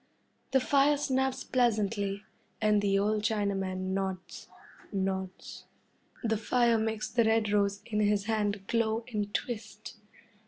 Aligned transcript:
The 0.49 0.59
fire 0.59 0.97
snaps 0.97 1.43
pleasantly, 1.43 2.23
and 2.59 2.81
the 2.81 2.97
old 2.97 3.21
Chinaman 3.21 3.93
nods 3.93 4.47
nods. 4.91 5.65
The 6.23 6.37
fire 6.37 6.79
makes 6.79 7.07
the 7.07 7.23
red 7.23 7.51
rose 7.51 7.83
in 7.85 7.99
his 7.99 8.25
hand 8.25 8.65
glow 8.65 9.05
and 9.13 9.31
twist. 9.31 9.97